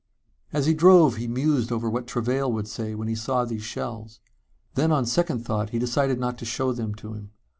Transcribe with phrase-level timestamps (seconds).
[0.51, 4.19] As he drove he mused over what Travail would say when he saw these shells.
[4.73, 7.29] Then on second thought, he decided not to show them to him.